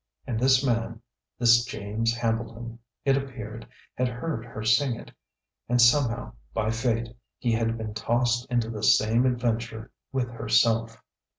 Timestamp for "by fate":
6.55-7.15